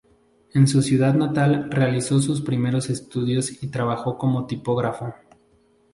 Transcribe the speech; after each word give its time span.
En 0.55 0.67
su 0.67 0.81
ciudad 0.81 1.13
natal 1.13 1.67
realizó 1.69 2.19
sus 2.19 2.41
primeros 2.41 2.89
estudios 2.89 3.61
y 3.61 3.67
trabajó 3.67 4.17
como 4.17 4.47
tipógrafo. 4.47 5.13